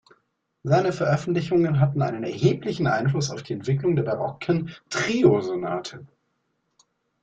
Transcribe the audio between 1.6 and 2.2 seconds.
hatten